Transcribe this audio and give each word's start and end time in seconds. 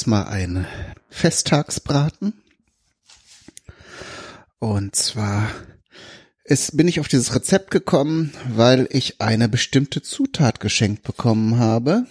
Es 0.00 0.06
mal 0.06 0.66
Festtagsbraten. 1.10 2.32
Und 4.58 4.96
zwar 4.96 5.46
ist, 6.42 6.74
bin 6.74 6.88
ich 6.88 7.00
auf 7.00 7.08
dieses 7.08 7.34
Rezept 7.34 7.70
gekommen, 7.70 8.32
weil 8.48 8.88
ich 8.90 9.20
eine 9.20 9.46
bestimmte 9.46 10.00
Zutat 10.00 10.58
geschenkt 10.58 11.02
bekommen 11.02 11.58
habe. 11.58 12.06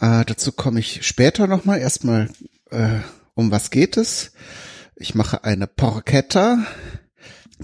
Äh, 0.00 0.24
dazu 0.24 0.50
komme 0.50 0.80
ich 0.80 1.06
später 1.06 1.46
nochmal. 1.46 1.78
Erstmal, 1.78 2.28
äh, 2.72 2.98
um 3.34 3.52
was 3.52 3.70
geht 3.70 3.96
es? 3.96 4.32
Ich 4.96 5.14
mache 5.14 5.44
eine 5.44 5.68
Porchetta. 5.68 6.66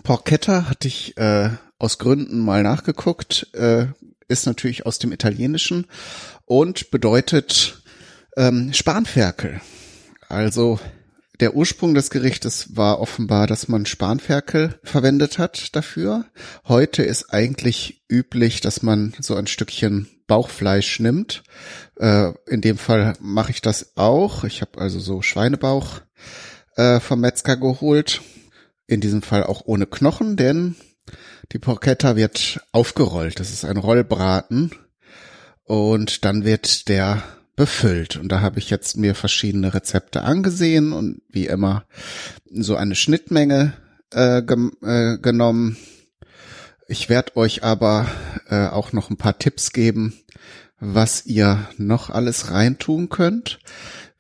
Porchetta 0.05 0.69
hatte 0.69 0.87
ich 0.87 1.17
äh, 1.17 1.51
aus 1.81 1.99
Gründen 1.99 2.39
mal 2.39 2.63
nachgeguckt, 2.63 3.49
äh, 3.55 3.89
ist 4.29 4.47
natürlich 4.47 4.87
aus 4.87 5.01
dem 5.01 5.11
Italienischen 5.11 5.89
und 6.45 6.93
bedeutet 6.93 7.83
ähm, 8.37 8.73
Spanferkel. 8.73 9.61
Also 10.29 10.79
der 11.41 11.55
Ursprung 11.55 11.95
des 11.95 12.11
Gerichtes 12.11 12.77
war 12.77 12.99
offenbar, 13.01 13.47
dass 13.47 13.69
man 13.69 13.85
Spanferkel 13.85 14.79
verwendet 14.83 15.39
hat 15.39 15.77
dafür. 15.77 16.25
Heute 16.67 17.03
ist 17.03 17.33
eigentlich 17.33 18.05
üblich, 18.09 18.63
dass 18.63 18.83
man 18.83 19.15
so 19.21 19.35
ein 19.35 19.47
Stückchen 19.47 20.09
Bauchfleisch 20.27 20.99
nimmt. 20.99 21.43
Äh, 21.97 22.33
in 22.47 22.63
dem 22.63 22.79
Fall 22.79 23.15
mache 23.21 23.51
ich 23.51 23.61
das 23.61 23.97
auch. 23.97 24.45
Ich 24.45 24.63
habe 24.63 24.81
also 24.81 24.99
so 24.99 25.21
Schweinebauch 25.21 26.01
äh, 26.77 27.01
vom 27.01 27.21
Metzger 27.21 27.57
geholt. 27.57 28.23
In 28.87 29.01
diesem 29.01 29.21
Fall 29.21 29.45
auch 29.45 29.63
ohne 29.67 29.87
Knochen, 29.87 30.37
denn 30.37 30.77
die 31.53 31.59
Porchetta 31.59 32.17
wird 32.17 32.61
aufgerollt. 32.73 33.41
Das 33.41 33.51
ist 33.51 33.65
ein 33.65 33.77
Rollbraten. 33.77 34.71
Und 35.65 36.25
dann 36.25 36.45
wird 36.45 36.89
der 36.89 37.23
befüllt. 37.57 38.17
Und 38.17 38.31
da 38.31 38.41
habe 38.41 38.59
ich 38.59 38.71
jetzt 38.71 38.97
mir 38.97 39.15
verschiedene 39.15 39.75
Rezepte 39.75 40.23
angesehen 40.23 40.93
und 40.93 41.23
wie 41.31 41.47
immer 41.47 41.85
so 42.51 42.77
eine 42.77 42.95
Schnittmenge 42.95 43.73
äh, 44.13 44.43
ge 44.43 44.71
äh, 44.83 45.19
genommen. 45.19 45.77
Ich 46.87 47.09
werde 47.09 47.37
euch 47.37 47.65
aber 47.65 48.07
äh, 48.49 48.67
auch 48.67 48.93
noch 48.93 49.11
ein 49.11 49.17
paar 49.17 49.39
Tipps 49.39 49.73
geben, 49.73 50.15
was 50.79 51.27
ihr 51.27 51.67
noch 51.79 52.11
alles 52.11 52.51
reintun 52.51 53.09
könnt. 53.09 53.59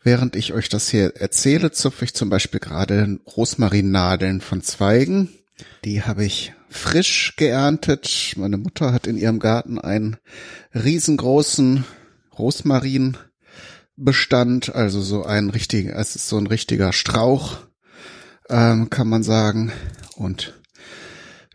Während 0.02 0.36
ich 0.36 0.52
euch 0.52 0.68
das 0.68 0.88
hier 0.88 1.16
erzähle, 1.16 1.72
zupfe 1.72 2.04
ich 2.04 2.14
zum 2.14 2.30
Beispiel 2.30 2.60
gerade 2.60 3.18
Rosmarinnadeln 3.36 4.40
von 4.40 4.62
Zweigen. 4.62 5.30
Die 5.84 6.02
habe 6.02 6.24
ich 6.24 6.52
frisch 6.68 7.34
geerntet. 7.36 8.34
Meine 8.36 8.56
Mutter 8.56 8.92
hat 8.92 9.06
in 9.06 9.16
ihrem 9.16 9.38
Garten 9.38 9.78
einen 9.78 10.16
riesengroßen 10.74 11.84
Rosmarinbestand, 12.38 14.74
also 14.74 15.00
so 15.00 15.24
ein 15.24 15.50
richtiger, 15.50 15.96
es 15.96 16.16
ist 16.16 16.28
so 16.28 16.38
ein 16.38 16.46
richtiger 16.46 16.92
Strauch, 16.92 17.58
ähm, 18.48 18.90
kann 18.90 19.08
man 19.08 19.22
sagen. 19.22 19.72
Und 20.16 20.54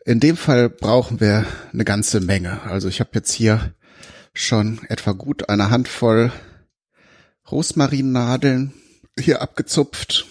in 0.05 0.19
dem 0.19 0.37
Fall 0.37 0.69
brauchen 0.69 1.19
wir 1.19 1.45
eine 1.71 1.85
ganze 1.85 2.19
Menge. 2.19 2.63
Also 2.63 2.87
ich 2.87 2.99
habe 2.99 3.11
jetzt 3.13 3.31
hier 3.31 3.73
schon 4.33 4.81
etwa 4.87 5.11
gut 5.11 5.49
eine 5.49 5.69
Handvoll 5.69 6.31
Rosmarinnadeln 7.49 8.73
hier 9.19 9.41
abgezupft 9.41 10.25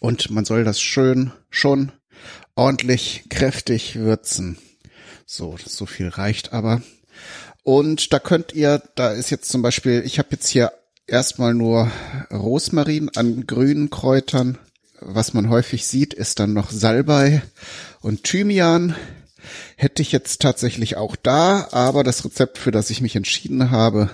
und 0.00 0.30
man 0.30 0.44
soll 0.44 0.64
das 0.64 0.80
schön 0.80 1.32
schon 1.50 1.92
ordentlich 2.56 3.24
kräftig 3.30 3.96
würzen. 3.96 4.58
So, 5.24 5.56
so 5.64 5.86
viel 5.86 6.08
reicht 6.08 6.52
aber. 6.52 6.82
Und 7.68 8.14
da 8.14 8.18
könnt 8.18 8.54
ihr, 8.54 8.82
da 8.94 9.10
ist 9.10 9.28
jetzt 9.28 9.50
zum 9.50 9.60
Beispiel, 9.60 10.02
ich 10.06 10.18
habe 10.18 10.28
jetzt 10.30 10.48
hier 10.48 10.72
erstmal 11.06 11.52
nur 11.52 11.92
Rosmarin 12.32 13.10
an 13.14 13.46
grünen 13.46 13.90
Kräutern. 13.90 14.56
Was 15.02 15.34
man 15.34 15.50
häufig 15.50 15.86
sieht, 15.86 16.14
ist 16.14 16.40
dann 16.40 16.54
noch 16.54 16.70
Salbei 16.70 17.42
und 18.00 18.24
Thymian. 18.24 18.94
Hätte 19.76 20.00
ich 20.00 20.12
jetzt 20.12 20.40
tatsächlich 20.40 20.96
auch 20.96 21.14
da, 21.14 21.68
aber 21.70 22.04
das 22.04 22.24
Rezept, 22.24 22.56
für 22.56 22.70
das 22.70 22.88
ich 22.88 23.02
mich 23.02 23.16
entschieden 23.16 23.70
habe, 23.70 24.08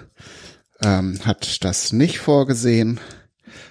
ähm, 0.83 1.21
hat 1.25 1.63
das 1.63 1.93
nicht 1.93 2.19
vorgesehen. 2.19 2.99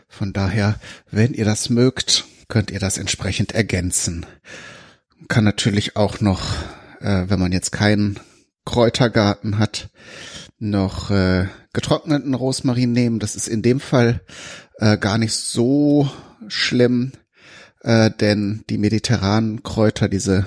Von 0.08 0.32
daher, 0.32 0.80
wenn 1.12 1.34
ihr 1.34 1.44
das 1.44 1.70
mögt, 1.70 2.24
könnt 2.48 2.72
ihr 2.72 2.80
das 2.80 2.98
entsprechend 2.98 3.52
ergänzen. 3.52 4.26
Kann 5.28 5.44
natürlich 5.44 5.98
auch 5.98 6.22
noch, 6.22 6.56
äh, 7.02 7.26
wenn 7.28 7.40
man 7.42 7.52
jetzt 7.52 7.74
keinen 7.74 8.18
Kräutergarten 8.66 9.60
hat, 9.60 9.90
noch 10.60 11.12
äh, 11.12 11.48
getrockneten 11.74 12.34
Rosmarin 12.34 12.92
nehmen. 12.92 13.20
Das 13.20 13.36
ist 13.36 13.48
in 13.48 13.62
dem 13.62 13.80
Fall 13.80 14.22
äh, 14.78 14.98
gar 14.98 15.18
nicht 15.18 15.34
so 15.34 16.10
schlimm, 16.48 17.12
äh, 17.82 18.10
denn 18.12 18.64
die 18.70 18.78
mediterranen 18.78 19.64
Kräuter, 19.64 20.08
diese 20.08 20.46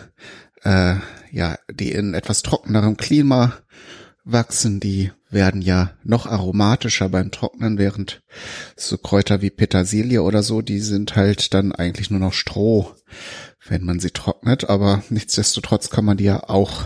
äh, 0.62 0.96
ja, 1.30 1.58
die 1.70 1.92
in 1.92 2.14
etwas 2.14 2.42
trockenerem 2.42 2.96
Klima 2.96 3.52
wachsen, 4.24 4.80
die 4.80 5.12
werden 5.30 5.60
ja 5.60 5.92
noch 6.02 6.26
aromatischer 6.26 7.08
beim 7.08 7.30
Trocknen, 7.30 7.78
während 7.78 8.22
so 8.76 8.96
Kräuter 8.96 9.42
wie 9.42 9.50
Petersilie 9.50 10.22
oder 10.22 10.42
so, 10.42 10.62
die 10.62 10.80
sind 10.80 11.14
halt 11.14 11.52
dann 11.54 11.72
eigentlich 11.72 12.10
nur 12.10 12.20
noch 12.20 12.32
Stroh, 12.32 12.94
wenn 13.68 13.84
man 13.84 14.00
sie 14.00 14.10
trocknet, 14.10 14.68
aber 14.68 15.02
nichtsdestotrotz 15.10 15.90
kann 15.90 16.04
man 16.04 16.16
die 16.16 16.24
ja 16.24 16.48
auch 16.48 16.84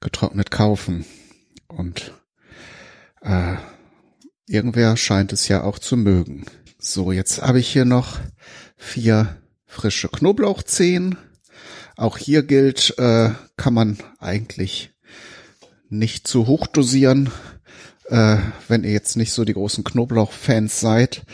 getrocknet 0.00 0.50
kaufen. 0.50 1.04
Und 1.68 2.12
äh, 3.22 3.56
irgendwer 4.46 4.96
scheint 4.96 5.32
es 5.32 5.48
ja 5.48 5.62
auch 5.62 5.78
zu 5.78 5.96
mögen. 5.96 6.46
So, 6.78 7.12
jetzt 7.12 7.42
habe 7.42 7.60
ich 7.60 7.68
hier 7.68 7.84
noch 7.84 8.18
vier 8.76 9.36
frische 9.66 10.08
Knoblauchzehen. 10.08 11.16
Auch 11.96 12.16
hier 12.16 12.42
gilt, 12.42 12.94
äh, 12.98 13.30
kann 13.56 13.74
man 13.74 13.98
eigentlich 14.18 14.92
nicht 15.88 16.28
zu 16.28 16.46
hoch 16.46 16.66
dosieren. 16.66 17.30
Äh, 18.06 18.38
wenn 18.68 18.84
ihr 18.84 18.92
jetzt 18.92 19.16
nicht 19.16 19.32
so 19.32 19.44
die 19.44 19.54
großen 19.54 19.84
Knoblauch-Fans 19.84 20.80
seid, 20.80 21.24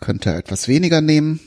könnt 0.00 0.26
ihr 0.26 0.36
etwas 0.36 0.68
weniger 0.68 1.00
nehmen. 1.00 1.40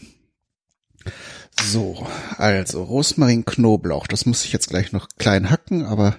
So, 1.60 2.08
also 2.38 2.84
Rosmarin, 2.84 3.46
Knoblauch. 3.46 4.08
Das 4.08 4.26
muss 4.26 4.46
ich 4.46 4.54
jetzt 4.54 4.70
gleich 4.70 4.92
noch 4.92 5.08
klein 5.18 5.50
hacken, 5.50 5.86
aber 5.86 6.18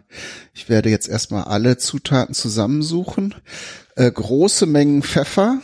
ich 0.55 0.69
werde 0.69 0.91
jetzt 0.91 1.09
erstmal 1.09 1.45
alle 1.45 1.79
Zutaten 1.79 2.35
zusammensuchen. 2.35 3.35
Äh, 3.97 4.11
große 4.11 4.67
Mengen 4.67 5.03
Pfeffer 5.03 5.61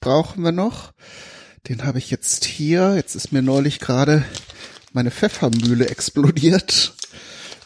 brauchen 0.00 0.42
wir 0.44 0.52
noch. 0.52 0.92
Den 1.68 1.84
habe 1.84 1.98
ich 1.98 2.10
jetzt 2.10 2.44
hier. 2.44 2.94
Jetzt 2.96 3.14
ist 3.14 3.32
mir 3.32 3.42
neulich 3.42 3.80
gerade 3.80 4.24
meine 4.92 5.10
Pfeffermühle 5.10 5.88
explodiert. 5.88 6.94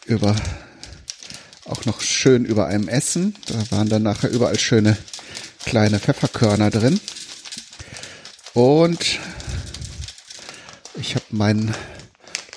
Über 0.07 0.37
auch 1.65 1.85
noch 1.85 2.01
schön 2.01 2.45
über 2.45 2.67
einem 2.67 2.89
Essen. 2.89 3.35
Da 3.47 3.77
waren 3.77 3.89
dann 3.89 4.03
nachher 4.03 4.31
überall 4.31 4.59
schöne 4.59 4.97
kleine 5.65 5.99
Pfefferkörner 5.99 6.71
drin. 6.71 7.01
Und 8.55 9.19
ich 10.98 11.15
habe 11.15 11.25
meinen 11.31 11.75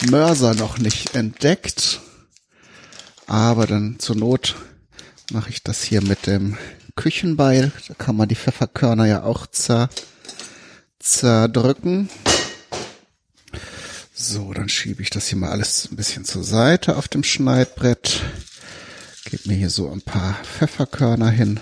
Mörser 0.09 0.53
noch 0.55 0.77
nicht 0.77 1.15
entdeckt. 1.15 2.01
Aber 3.27 3.67
dann 3.67 3.99
zur 3.99 4.15
Not 4.15 4.55
mache 5.31 5.49
ich 5.49 5.61
das 5.61 5.83
hier 5.83 6.01
mit 6.01 6.25
dem 6.25 6.57
Küchenbeil. 6.95 7.71
Da 7.87 7.93
kann 7.93 8.15
man 8.15 8.27
die 8.27 8.35
Pfefferkörner 8.35 9.05
ja 9.05 9.23
auch 9.23 9.47
zer 9.47 9.89
zerdrücken. 10.99 12.09
So, 14.13 14.53
dann 14.53 14.67
schiebe 14.67 15.01
ich 15.01 15.09
das 15.09 15.27
hier 15.27 15.37
mal 15.37 15.49
alles 15.49 15.87
ein 15.89 15.95
bisschen 15.95 16.25
zur 16.25 16.43
Seite 16.43 16.97
auf 16.97 17.07
dem 17.07 17.23
Schneidbrett. 17.23 18.21
Gebe 19.23 19.47
mir 19.47 19.55
hier 19.55 19.69
so 19.69 19.89
ein 19.89 20.01
paar 20.01 20.35
Pfefferkörner 20.43 21.29
hin. 21.29 21.59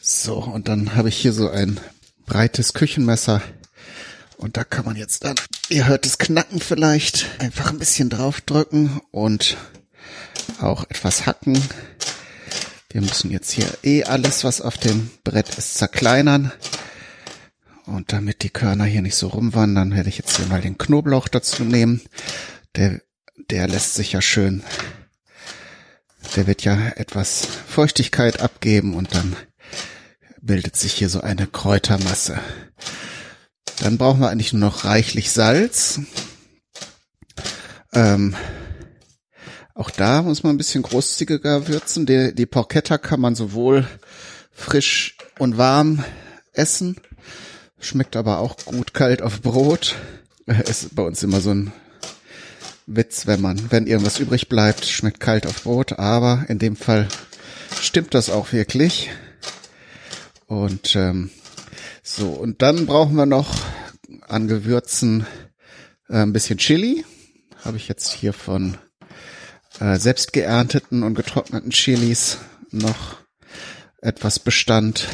So, 0.00 0.38
und 0.38 0.68
dann 0.68 0.94
habe 0.94 1.10
ich 1.10 1.18
hier 1.18 1.32
so 1.32 1.50
ein 1.50 1.78
breites 2.26 2.72
Küchenmesser. 2.72 3.42
Und 4.42 4.56
da 4.56 4.64
kann 4.64 4.84
man 4.84 4.96
jetzt 4.96 5.24
dann, 5.24 5.36
ihr 5.68 5.86
hört 5.86 6.04
es 6.04 6.18
knacken 6.18 6.60
vielleicht, 6.60 7.26
einfach 7.38 7.70
ein 7.70 7.78
bisschen 7.78 8.10
draufdrücken 8.10 9.00
und 9.10 9.56
auch 10.60 10.84
etwas 10.90 11.26
hacken. 11.26 11.60
Wir 12.90 13.00
müssen 13.00 13.30
jetzt 13.30 13.52
hier 13.52 13.66
eh 13.82 14.04
alles, 14.04 14.44
was 14.44 14.60
auf 14.60 14.76
dem 14.76 15.10
Brett 15.24 15.56
ist, 15.56 15.74
zerkleinern. 15.74 16.52
Und 17.86 18.12
damit 18.12 18.42
die 18.42 18.50
Körner 18.50 18.84
hier 18.84 19.02
nicht 19.02 19.16
so 19.16 19.28
rumwandern, 19.28 19.94
werde 19.94 20.08
ich 20.08 20.18
jetzt 20.18 20.36
hier 20.36 20.46
mal 20.46 20.60
den 20.60 20.78
Knoblauch 20.78 21.28
dazu 21.28 21.64
nehmen. 21.64 22.02
Der, 22.76 23.00
der 23.50 23.68
lässt 23.68 23.94
sich 23.94 24.12
ja 24.12 24.20
schön 24.20 24.62
der 26.36 26.46
wird 26.46 26.64
ja 26.64 26.88
etwas 26.96 27.46
Feuchtigkeit 27.68 28.40
abgeben 28.40 28.94
und 28.94 29.14
dann 29.14 29.36
bildet 30.40 30.76
sich 30.76 30.92
hier 30.92 31.08
so 31.08 31.20
eine 31.20 31.46
Kräutermasse. 31.46 32.40
Dann 33.82 33.98
brauchen 33.98 34.20
wir 34.20 34.30
eigentlich 34.30 34.52
nur 34.52 34.60
noch 34.60 34.84
reichlich 34.84 35.32
Salz. 35.32 35.98
Ähm, 37.92 38.36
auch 39.74 39.90
da 39.90 40.22
muss 40.22 40.44
man 40.44 40.54
ein 40.54 40.58
bisschen 40.58 40.84
großzügiger 40.84 41.66
würzen. 41.66 42.06
Die, 42.06 42.32
die 42.32 42.46
Porchetta 42.46 42.96
kann 42.96 43.20
man 43.20 43.34
sowohl 43.34 43.88
frisch 44.52 45.16
und 45.40 45.58
warm 45.58 46.04
essen. 46.52 46.96
Schmeckt 47.80 48.14
aber 48.14 48.38
auch 48.38 48.56
gut 48.64 48.94
kalt 48.94 49.20
auf 49.20 49.42
Brot. 49.42 49.96
Ist 50.46 50.94
bei 50.94 51.02
uns 51.02 51.24
immer 51.24 51.40
so 51.40 51.50
ein 51.50 51.72
Witz, 52.86 53.26
wenn 53.26 53.40
man, 53.40 53.72
wenn 53.72 53.88
irgendwas 53.88 54.20
übrig 54.20 54.48
bleibt, 54.48 54.84
schmeckt 54.84 55.18
kalt 55.18 55.44
auf 55.44 55.64
Brot. 55.64 55.98
Aber 55.98 56.44
in 56.46 56.60
dem 56.60 56.76
Fall 56.76 57.08
stimmt 57.80 58.14
das 58.14 58.30
auch 58.30 58.52
wirklich. 58.52 59.10
Und 60.46 60.94
ähm, 60.94 61.30
so, 62.04 62.28
und 62.28 62.62
dann 62.62 62.86
brauchen 62.86 63.16
wir 63.16 63.26
noch 63.26 63.56
an 64.28 64.48
Gewürzen 64.48 65.26
äh, 66.08 66.18
ein 66.18 66.32
bisschen 66.32 66.58
Chili. 66.58 67.04
Habe 67.64 67.76
ich 67.76 67.88
jetzt 67.88 68.12
hier 68.12 68.32
von 68.32 68.76
äh, 69.80 69.98
selbst 69.98 70.32
geernteten 70.32 71.02
und 71.02 71.14
getrockneten 71.14 71.70
Chilis 71.70 72.38
noch 72.70 73.16
etwas 74.00 74.38
Bestand. 74.38 75.08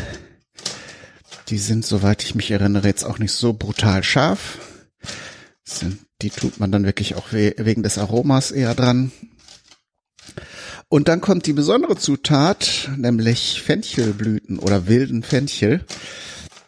Die 1.48 1.58
sind, 1.58 1.84
soweit 1.84 2.22
ich 2.22 2.34
mich 2.34 2.50
erinnere, 2.50 2.88
jetzt 2.88 3.04
auch 3.04 3.18
nicht 3.18 3.32
so 3.32 3.52
brutal 3.52 4.02
scharf. 4.02 4.58
Sind, 5.64 5.98
die 6.22 6.30
tut 6.30 6.60
man 6.60 6.72
dann 6.72 6.84
wirklich 6.84 7.14
auch 7.14 7.32
we 7.32 7.54
wegen 7.58 7.82
des 7.82 7.98
Aromas 7.98 8.50
eher 8.50 8.74
dran. 8.74 9.12
Und 10.88 11.08
dann 11.08 11.20
kommt 11.20 11.46
die 11.46 11.52
besondere 11.52 11.96
Zutat, 11.96 12.90
nämlich 12.96 13.62
Fenchelblüten 13.62 14.58
oder 14.58 14.86
wilden 14.86 15.22
Fenchel. 15.22 15.84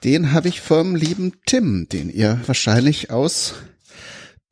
Den 0.03 0.33
habe 0.33 0.49
ich 0.49 0.63
vom 0.63 0.97
lieben 0.97 1.33
Tim, 1.45 1.87
den 1.91 2.09
ihr 2.09 2.41
wahrscheinlich 2.47 3.11
aus 3.11 3.55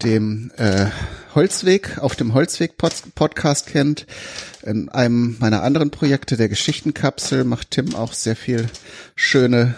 dem 0.02 0.52
äh, 0.58 0.88
Holzweg, 1.34 1.96
auf 1.98 2.14
dem 2.16 2.34
Holzweg 2.34 2.72
-Pod 2.78 2.92
Podcast 3.14 3.66
kennt. 3.66 4.06
In 4.62 4.90
einem 4.90 5.36
meiner 5.40 5.62
anderen 5.62 5.90
Projekte, 5.90 6.36
der 6.36 6.50
Geschichtenkapsel, 6.50 7.44
macht 7.44 7.70
Tim 7.70 7.94
auch 7.94 8.12
sehr 8.12 8.36
viel 8.36 8.68
schöne 9.16 9.74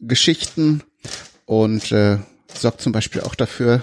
Geschichten 0.00 0.82
und 1.46 1.92
äh, 1.92 2.18
sorgt 2.52 2.80
zum 2.80 2.90
Beispiel 2.90 3.20
auch 3.20 3.36
dafür, 3.36 3.80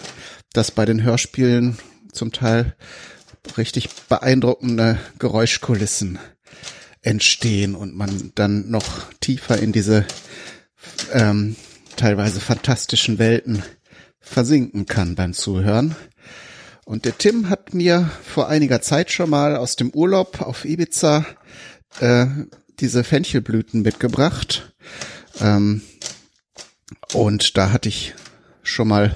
dass 0.52 0.72
bei 0.72 0.86
den 0.86 1.04
Hörspielen 1.04 1.78
zum 2.12 2.34
Teil 2.34 2.76
richtig 3.58 3.88
beeindruckende 4.10 5.00
Geräuschkulissen 5.20 6.20
entstehen 7.02 7.76
und 7.76 7.96
man 7.96 8.34
dann 8.36 8.70
noch 8.70 9.14
tiefer 9.22 9.58
in 9.58 9.72
diese 9.72 10.06
ähm, 11.14 11.56
teilweise 11.96 12.40
fantastischen 12.40 13.20
Welten 13.20 13.64
versinken 14.20 14.86
kann 14.86 15.16
beim 15.16 15.34
Zuhören. 15.34 15.96
Und 16.86 17.06
der 17.06 17.18
Tim 17.18 17.50
hat 17.50 17.74
mir 17.74 18.10
vor 18.24 18.50
einiger 18.50 18.82
Zeit 18.82 19.12
schon 19.12 19.30
mal 19.30 19.56
aus 19.56 19.76
dem 19.76 19.92
Urlaub 19.92 20.42
auf 20.42 20.66
Ibiza 20.66 21.26
äh, 22.00 22.26
diese 22.80 23.04
Fenchelblüten 23.04 23.82
mitgebracht. 23.82 24.74
Ähm, 25.40 25.82
und 27.14 27.58
da 27.58 27.72
hatte 27.72 27.90
ich 27.90 28.16
schon 28.64 28.88
mal 28.88 29.16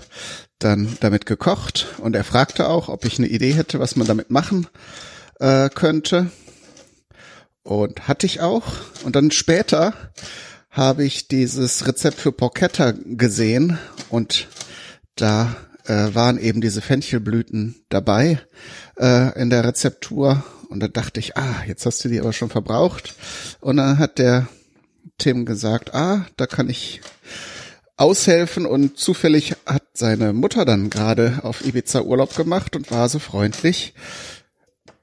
dann 0.59 0.97
damit 0.99 1.25
gekocht 1.25 1.87
und 1.97 2.15
er 2.15 2.23
fragte 2.23 2.67
auch, 2.67 2.89
ob 2.89 3.05
ich 3.05 3.17
eine 3.17 3.27
Idee 3.27 3.53
hätte, 3.53 3.79
was 3.79 3.95
man 3.95 4.07
damit 4.07 4.29
machen 4.29 4.67
äh, 5.39 5.69
könnte. 5.69 6.31
Und 7.63 8.07
hatte 8.07 8.25
ich 8.25 8.41
auch. 8.41 8.65
Und 9.03 9.15
dann 9.15 9.31
später 9.31 9.93
habe 10.73 11.05
ich 11.05 11.27
dieses 11.27 11.87
Rezept 11.87 12.19
für 12.19 12.31
Porchetta 12.31 12.93
gesehen 13.05 13.77
und 14.09 14.47
da 15.15 15.55
äh, 15.85 16.15
waren 16.15 16.39
eben 16.39 16.61
diese 16.61 16.81
Fenchelblüten 16.81 17.75
dabei 17.89 18.39
äh, 18.97 19.39
in 19.39 19.51
der 19.51 19.63
Rezeptur. 19.63 20.43
Und 20.69 20.79
da 20.79 20.87
dachte 20.87 21.19
ich, 21.19 21.37
ah, 21.37 21.63
jetzt 21.67 21.85
hast 21.85 22.03
du 22.03 22.09
die 22.09 22.19
aber 22.19 22.33
schon 22.33 22.49
verbraucht. 22.49 23.13
Und 23.59 23.77
dann 23.77 23.99
hat 23.99 24.17
der 24.17 24.47
Tim 25.19 25.45
gesagt, 25.45 25.93
ah, 25.93 26.25
da 26.37 26.47
kann 26.47 26.69
ich 26.69 27.01
aushelfen. 27.95 28.65
Und 28.65 28.97
zufällig 28.97 29.55
hat 29.67 29.83
seine 29.93 30.33
Mutter 30.33 30.65
dann 30.65 30.89
gerade 30.89 31.41
auf 31.43 31.63
Ibiza 31.63 32.01
Urlaub 32.01 32.35
gemacht 32.35 32.75
und 32.75 32.89
war 32.89 33.07
so 33.09 33.19
freundlich, 33.19 33.93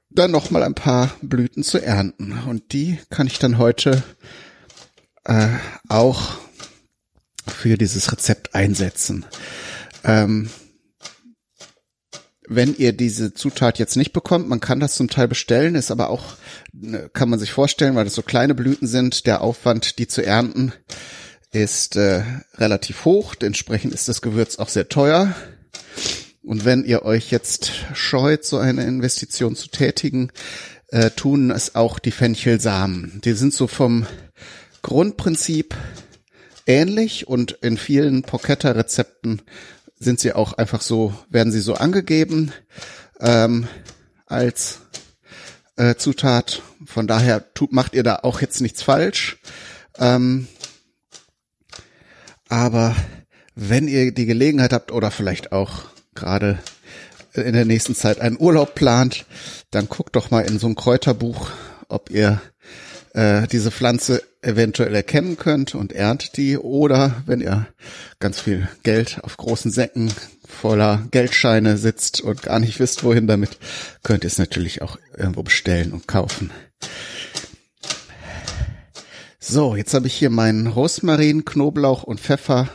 dann 0.09 0.31
noch 0.31 0.51
mal 0.51 0.63
ein 0.63 0.75
paar 0.75 1.11
Blüten 1.21 1.63
zu 1.63 1.77
ernten. 1.77 2.37
Und 2.49 2.73
die 2.73 2.99
kann 3.09 3.27
ich 3.27 3.39
dann 3.39 3.57
heute 3.57 4.03
äh, 5.25 5.49
auch 5.87 6.37
für 7.47 7.77
dieses 7.77 8.11
Rezept 8.11 8.55
einsetzen. 8.55 9.25
Ähm, 10.03 10.49
wenn 12.47 12.75
ihr 12.75 12.91
diese 12.91 13.33
Zutat 13.33 13.79
jetzt 13.79 13.95
nicht 13.95 14.11
bekommt, 14.11 14.49
man 14.49 14.59
kann 14.59 14.81
das 14.81 14.95
zum 14.95 15.09
Teil 15.09 15.27
bestellen, 15.27 15.75
ist 15.75 15.89
aber 15.89 16.09
auch, 16.09 16.35
ne, 16.73 17.09
kann 17.13 17.29
man 17.29 17.39
sich 17.39 17.51
vorstellen, 17.51 17.95
weil 17.95 18.03
das 18.03 18.15
so 18.15 18.23
kleine 18.23 18.55
Blüten 18.55 18.87
sind, 18.87 19.25
der 19.25 19.41
Aufwand, 19.41 19.99
die 19.99 20.07
zu 20.07 20.21
ernten, 20.21 20.73
ist 21.51 21.95
äh, 21.95 22.23
relativ 22.55 23.05
hoch. 23.05 23.35
Entsprechend 23.41 23.93
ist 23.93 24.09
das 24.09 24.21
Gewürz 24.21 24.57
auch 24.57 24.69
sehr 24.69 24.89
teuer. 24.89 25.33
Und 26.43 26.65
wenn 26.65 26.83
ihr 26.83 27.03
euch 27.03 27.31
jetzt 27.31 27.71
scheut, 27.93 28.43
so 28.43 28.57
eine 28.57 28.83
Investition 28.83 29.55
zu 29.55 29.69
tätigen, 29.69 30.31
äh, 30.87 31.11
tun 31.11 31.51
es 31.51 31.75
auch 31.75 31.99
die 31.99 32.11
Fenchelsamen. 32.11 33.21
Die 33.23 33.33
sind 33.33 33.53
so 33.53 33.67
vom 33.67 34.07
Grundprinzip 34.81 35.75
ähnlich 36.65 37.27
und 37.27 37.53
in 37.61 37.77
vielen 37.77 38.23
Porchetta-Rezepten 38.23 39.41
sind 39.99 40.19
sie 40.19 40.33
auch 40.33 40.53
einfach 40.53 40.81
so, 40.81 41.13
werden 41.29 41.51
sie 41.51 41.61
so 41.61 41.75
angegeben 41.75 42.51
ähm, 43.19 43.67
als 44.25 44.79
äh, 45.75 45.95
Zutat. 45.95 46.61
Von 46.85 47.07
daher 47.07 47.53
tut, 47.53 47.71
macht 47.71 47.93
ihr 47.93 48.03
da 48.03 48.19
auch 48.23 48.41
jetzt 48.41 48.61
nichts 48.61 48.81
falsch. 48.81 49.37
Ähm, 49.97 50.47
aber 52.49 52.95
wenn 53.55 53.87
ihr 53.87 54.11
die 54.11 54.25
Gelegenheit 54.25 54.73
habt 54.73 54.91
oder 54.91 55.11
vielleicht 55.11 55.51
auch 55.51 55.85
gerade 56.15 56.59
in 57.33 57.53
der 57.53 57.65
nächsten 57.65 57.95
Zeit 57.95 58.19
einen 58.19 58.39
Urlaub 58.39 58.75
plant, 58.75 59.25
dann 59.69 59.87
guckt 59.87 60.15
doch 60.15 60.31
mal 60.31 60.41
in 60.41 60.59
so 60.59 60.67
ein 60.67 60.75
Kräuterbuch, 60.75 61.49
ob 61.87 62.09
ihr 62.09 62.41
äh, 63.13 63.47
diese 63.47 63.71
Pflanze 63.71 64.21
eventuell 64.41 64.95
erkennen 64.95 65.37
könnt 65.37 65.75
und 65.75 65.93
erntet 65.93 66.37
die 66.37 66.57
oder 66.57 67.21
wenn 67.25 67.41
ihr 67.41 67.67
ganz 68.19 68.39
viel 68.39 68.67
Geld 68.83 69.19
auf 69.23 69.37
großen 69.37 69.71
Säcken 69.71 70.11
voller 70.47 71.07
Geldscheine 71.11 71.77
sitzt 71.77 72.21
und 72.21 72.43
gar 72.43 72.59
nicht 72.59 72.79
wisst, 72.79 73.03
wohin 73.03 73.27
damit, 73.27 73.57
könnt 74.03 74.23
ihr 74.23 74.27
es 74.27 74.37
natürlich 74.37 74.81
auch 74.81 74.97
irgendwo 75.15 75.43
bestellen 75.43 75.93
und 75.93 76.07
kaufen. 76.07 76.51
So, 79.39 79.75
jetzt 79.75 79.93
habe 79.93 80.07
ich 80.07 80.13
hier 80.13 80.29
meinen 80.29 80.67
Rosmarin, 80.67 81.45
Knoblauch 81.45 82.03
und 82.03 82.19
Pfeffer 82.19 82.69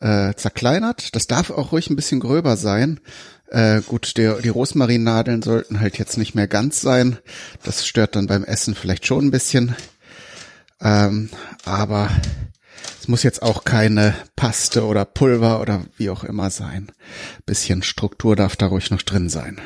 äh, 0.00 0.34
zerkleinert. 0.34 1.14
Das 1.14 1.26
darf 1.26 1.50
auch 1.50 1.72
ruhig 1.72 1.90
ein 1.90 1.96
bisschen 1.96 2.20
gröber 2.20 2.56
sein. 2.56 3.00
Äh, 3.52 3.82
gut, 3.82 4.16
der, 4.16 4.40
die 4.40 4.48
Rosmarinnadeln 4.48 5.42
sollten 5.42 5.80
halt 5.80 5.98
jetzt 5.98 6.16
nicht 6.16 6.34
mehr 6.34 6.48
ganz 6.48 6.80
sein. 6.80 7.18
Das 7.62 7.86
stört 7.86 8.16
dann 8.16 8.26
beim 8.26 8.44
Essen 8.44 8.74
vielleicht 8.74 9.04
schon 9.04 9.26
ein 9.26 9.30
bisschen. 9.30 9.76
Ähm, 10.80 11.28
aber 11.66 12.08
es 12.98 13.08
muss 13.08 13.22
jetzt 13.22 13.42
auch 13.42 13.64
keine 13.64 14.14
Paste 14.36 14.86
oder 14.86 15.04
Pulver 15.04 15.60
oder 15.60 15.84
wie 15.98 16.08
auch 16.08 16.24
immer 16.24 16.48
sein. 16.48 16.92
Bisschen 17.44 17.82
Struktur 17.82 18.36
darf 18.36 18.56
da 18.56 18.68
ruhig 18.68 18.90
noch 18.90 19.02
drin 19.02 19.28
sein. 19.28 19.60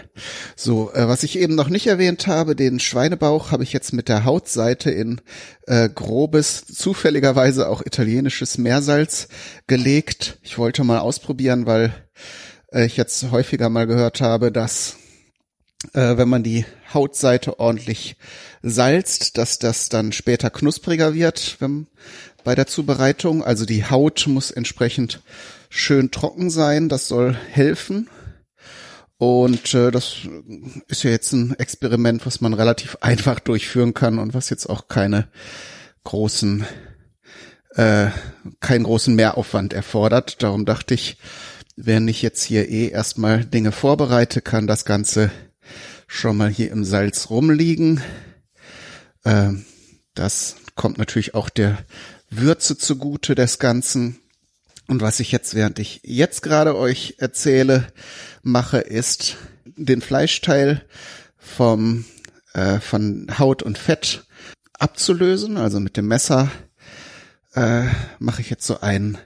So, 0.56 0.92
äh, 0.92 1.06
was 1.06 1.22
ich 1.22 1.38
eben 1.38 1.54
noch 1.54 1.68
nicht 1.68 1.86
erwähnt 1.86 2.26
habe, 2.26 2.56
den 2.56 2.80
Schweinebauch 2.80 3.52
habe 3.52 3.62
ich 3.62 3.72
jetzt 3.72 3.92
mit 3.92 4.08
der 4.08 4.24
Hautseite 4.24 4.90
in 4.90 5.20
äh, 5.68 5.88
grobes, 5.88 6.64
zufälligerweise 6.66 7.68
auch 7.68 7.86
italienisches 7.86 8.58
Meersalz 8.58 9.28
gelegt. 9.68 10.38
Ich 10.42 10.58
wollte 10.58 10.82
mal 10.82 10.98
ausprobieren, 10.98 11.66
weil 11.66 11.94
äh, 12.72 12.86
ich 12.86 12.96
jetzt 12.96 13.30
häufiger 13.30 13.68
mal 13.68 13.86
gehört 13.86 14.20
habe, 14.20 14.52
dass 14.52 14.96
äh, 15.92 16.16
wenn 16.16 16.28
man 16.28 16.42
die 16.42 16.64
Hautseite 16.92 17.60
ordentlich 17.60 18.16
salzt, 18.62 19.38
dass 19.38 19.58
das 19.58 19.88
dann 19.88 20.12
später 20.12 20.50
knuspriger 20.50 21.14
wird 21.14 21.56
wenn, 21.60 21.86
bei 22.44 22.54
der 22.54 22.66
Zubereitung. 22.66 23.44
Also 23.44 23.66
die 23.66 23.84
Haut 23.84 24.26
muss 24.26 24.50
entsprechend 24.50 25.22
schön 25.68 26.10
trocken 26.10 26.50
sein. 26.50 26.88
Das 26.88 27.08
soll 27.08 27.34
helfen. 27.34 28.08
Und 29.18 29.74
äh, 29.74 29.90
das 29.90 30.16
ist 30.88 31.02
ja 31.02 31.10
jetzt 31.10 31.32
ein 31.32 31.58
Experiment, 31.58 32.26
was 32.26 32.40
man 32.40 32.54
relativ 32.54 32.98
einfach 33.00 33.40
durchführen 33.40 33.94
kann 33.94 34.18
und 34.18 34.34
was 34.34 34.50
jetzt 34.50 34.66
auch 34.66 34.88
keine 34.88 35.28
großen, 36.04 36.66
äh, 37.74 38.08
keinen 38.60 38.84
großen 38.84 39.14
Mehraufwand 39.14 39.72
erfordert. 39.72 40.42
Darum 40.42 40.64
dachte 40.64 40.94
ich, 40.94 41.16
wenn 41.76 42.08
ich 42.08 42.22
jetzt 42.22 42.42
hier 42.42 42.68
eh 42.68 42.88
erstmal 42.88 43.44
Dinge 43.44 43.70
vorbereite, 43.70 44.40
kann 44.40 44.66
das 44.66 44.84
Ganze 44.84 45.30
schon 46.06 46.36
mal 46.36 46.48
hier 46.48 46.70
im 46.70 46.84
Salz 46.84 47.30
rumliegen. 47.30 48.00
Ähm, 49.24 49.64
das 50.14 50.56
kommt 50.74 50.98
natürlich 50.98 51.34
auch 51.34 51.50
der 51.50 51.78
Würze 52.30 52.78
zugute 52.78 53.34
des 53.34 53.58
Ganzen. 53.58 54.18
Und 54.88 55.02
was 55.02 55.20
ich 55.20 55.32
jetzt, 55.32 55.54
während 55.54 55.78
ich 55.78 56.00
jetzt 56.04 56.42
gerade 56.42 56.76
euch 56.76 57.16
erzähle, 57.18 57.86
mache, 58.42 58.78
ist 58.78 59.36
den 59.64 60.00
Fleischteil 60.00 60.84
vom 61.36 62.04
äh, 62.54 62.80
von 62.80 63.26
Haut 63.38 63.62
und 63.62 63.78
Fett 63.78 64.24
abzulösen, 64.78 65.56
also 65.58 65.80
mit 65.80 65.96
dem 65.96 66.08
Messer 66.08 66.50
äh, 67.56 67.84
mache 68.18 68.40
ich 68.40 68.50
jetzt 68.50 68.66
so 68.66 68.80
einen 68.80 69.18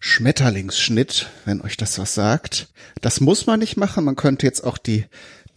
Schmetterlingsschnitt, 0.00 1.28
wenn 1.44 1.60
euch 1.60 1.76
das 1.76 1.98
was 1.98 2.14
sagt. 2.14 2.68
Das 3.00 3.20
muss 3.20 3.46
man 3.46 3.60
nicht 3.60 3.76
machen. 3.76 4.04
Man 4.04 4.16
könnte 4.16 4.46
jetzt 4.46 4.64
auch 4.64 4.78
die 4.78 5.04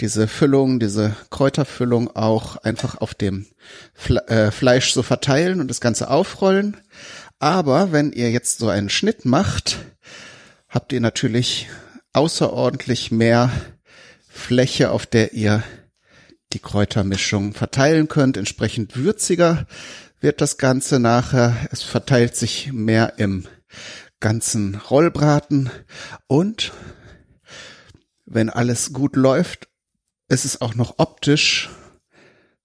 diese 0.01 0.27
Füllung, 0.27 0.79
diese 0.79 1.15
Kräuterfüllung 1.29 2.13
auch 2.15 2.58
einfach 2.58 2.98
auf 2.98 3.13
dem 3.13 3.46
Fle 3.94 4.27
äh, 4.27 4.51
Fleisch 4.51 4.91
so 4.91 5.03
verteilen 5.03 5.62
und 5.62 5.70
das 5.70 5.79
Ganze 5.79 6.10
aufrollen. 6.10 6.77
Aber 7.39 7.91
wenn 7.91 8.12
ihr 8.12 8.32
jetzt 8.32 8.60
so 8.60 8.67
einen 8.67 8.89
Schnitt 8.89 9.25
macht, 9.25 9.77
habt 10.67 10.91
ihr 10.91 11.00
natürlich 11.00 11.70
außerordentlich 12.13 13.12
mehr 13.12 13.51
Fläche, 14.27 14.91
auf 14.91 15.05
der 15.05 15.34
ihr 15.34 15.63
die 16.53 16.60
Kräutermischung 16.60 17.53
verteilen 17.53 18.08
könnt. 18.08 18.38
Entsprechend 18.38 18.96
würziger 18.98 19.65
wird 20.25 20.41
das 20.41 20.58
Ganze 20.58 21.00
nachher. 21.00 21.55
Es 21.70 21.84
verteilt 21.84 22.36
sich 22.36 22.74
mehr 22.74 23.13
im 23.17 23.46
ganzen 24.20 24.74
Rollbraten 24.74 25.70
und 26.25 26.74
wenn 28.25 28.50
alles 28.50 28.91
gut 28.91 29.17
läuft, 29.17 29.67
ist 30.27 30.44
es 30.44 30.62
auch 30.62 30.74
noch 30.74 30.96
optisch 30.98 31.70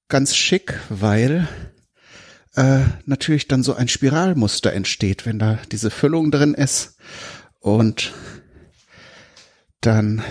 ganz 0.08 0.34
schick, 0.34 0.80
weil 0.88 1.48
äh, 2.54 2.80
natürlich 3.04 3.46
dann 3.46 3.62
so 3.62 3.74
ein 3.74 3.88
Spiralmuster 3.88 4.72
entsteht, 4.72 5.26
wenn 5.26 5.38
da 5.38 5.58
diese 5.70 5.90
Füllung 5.90 6.30
drin 6.30 6.54
ist 6.54 6.96
und 7.58 8.14
dann 9.82 10.22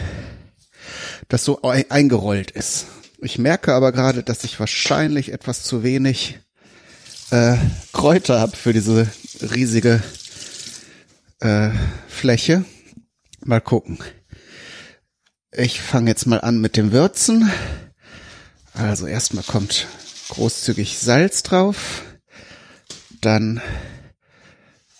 das 1.28 1.46
so 1.46 1.62
eingerollt 1.62 2.50
ist. 2.50 2.88
Ich 3.20 3.38
merke 3.38 3.76
aber 3.76 3.92
gerade, 3.92 4.24
dass 4.24 4.44
ich 4.44 4.60
wahrscheinlich 4.60 5.32
etwas 5.32 5.62
zu 5.62 5.84
wenig 5.84 6.40
äh, 7.32 7.58
Kräuter 7.94 8.40
habe 8.40 8.56
für 8.56 8.74
diese 8.74 9.08
riesige 9.42 10.02
äh, 11.40 11.70
Fläche. 12.08 12.66
Mal 13.44 13.62
gucken. 13.62 14.00
Ich 15.52 15.82
fange 15.82 16.10
jetzt 16.10 16.26
mal 16.26 16.42
an 16.42 16.60
mit 16.60 16.78
dem 16.78 16.92
Würzen. 16.92 17.50
Also 18.74 19.08
erstmal 19.08 19.44
kommt 19.44 19.88
großzügig 20.30 21.00
Salz 21.00 21.44
drauf, 21.44 22.04
dann 23.20 23.62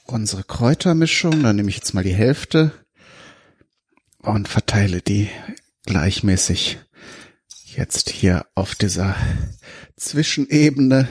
unsere 0.06 0.44
Kräutermischung, 0.44 1.44
dann 1.44 1.56
nehme 1.56 1.70
ich 1.70 1.78
jetzt 1.78 1.94
mal 1.94 2.04
die 2.04 2.14
Hälfte 2.14 2.72
und 4.20 4.48
verteile 4.48 5.02
die 5.02 5.30
gleichmäßig 5.86 6.80
jetzt 7.76 8.10
hier 8.10 8.46
auf 8.56 8.76
dieser 8.76 9.16
Zwischenebene. 9.96 11.08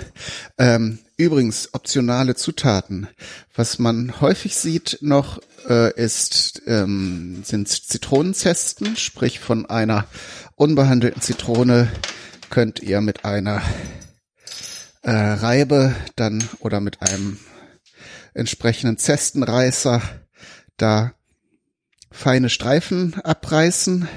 Ähm, 0.59 0.99
übrigens, 1.19 1.75
optionale 1.75 2.35
Zutaten. 2.37 3.09
Was 3.55 3.79
man 3.79 4.21
häufig 4.21 4.57
sieht 4.57 4.99
noch, 5.03 5.41
äh, 5.69 5.93
ist, 5.95 6.63
ähm, 6.67 7.43
sind 7.45 7.69
Zitronenzesten, 7.69 8.97
sprich 8.97 9.41
von 9.41 9.67
einer 9.67 10.07
unbehandelten 10.55 11.21
Zitrone 11.21 11.89
könnt 12.49 12.81
ihr 12.81 13.01
mit 13.01 13.25
einer 13.25 13.61
äh, 15.03 15.11
Reibe 15.11 15.95
dann 16.17 16.43
oder 16.61 16.81
mit 16.81 17.03
einem 17.03 17.39
entsprechenden 18.33 18.97
Zestenreißer 18.97 20.01
da 20.77 21.13
feine 22.11 22.49
Streifen 22.49 23.15
abreißen 23.23 24.09